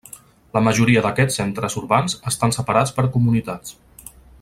[0.57, 3.81] La majoria d'aquests centres urbans estan separats per comunitats.